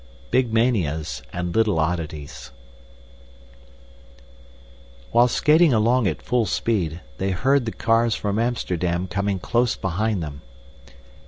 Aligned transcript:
Big 0.31 0.51
Manias 0.51 1.21
and 1.31 1.55
Little 1.55 1.79
Oddities 1.79 2.49
While 5.11 5.27
skating 5.27 5.73
along 5.73 6.07
at 6.07 6.23
full 6.23 6.47
speed, 6.47 7.01
they 7.19 7.29
heard 7.29 7.65
the 7.67 7.71
cars 7.71 8.15
from 8.15 8.39
Amsterdam 8.39 9.05
coming 9.07 9.37
close 9.37 9.75
behind 9.75 10.23
them. 10.23 10.41